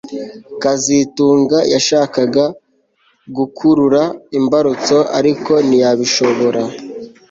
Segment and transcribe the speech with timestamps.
[0.61, 2.45] kazitunga yashakaga
[3.37, 4.01] gukurura
[4.37, 6.61] imbarutso ariko ntiyabishobora